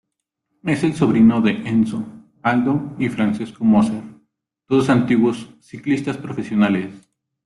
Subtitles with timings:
[0.63, 2.03] Es el sobrino de Enzo,
[2.41, 4.01] Aldo y Francesco Moser,
[4.65, 7.07] todos antiguos ciclistas profesionales.